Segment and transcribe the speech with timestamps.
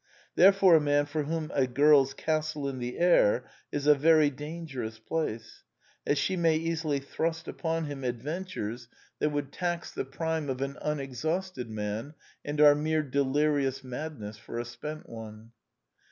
[0.33, 4.97] Therefore a man for whom a girl's castle in the air is a very dangerous
[4.97, 5.61] place,
[6.07, 9.51] as she may easily thrust upon him adventures ths^t The Last Four Plays 141 would
[9.51, 15.07] tax the prime of an unexhausted man, and are mere delirious madness for a spent
[15.07, 15.51] one.